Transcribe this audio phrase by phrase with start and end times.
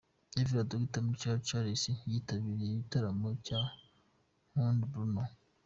[0.37, 3.61] Rev Dr Mugisha Charles yitabiriye igitaramo cya
[4.51, 5.23] Mpundu Bruno.